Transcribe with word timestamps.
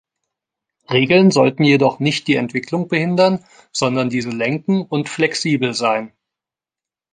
Regeln 0.89 1.29
sollten 1.29 1.63
jedoch 1.63 1.99
nicht 1.99 2.27
die 2.27 2.33
Entwicklung 2.33 2.87
behindern, 2.87 3.45
sondern 3.71 4.09
diese 4.09 4.31
lenken 4.31 4.81
und 4.81 5.07
flexibel 5.09 5.75
sein. 5.75 6.11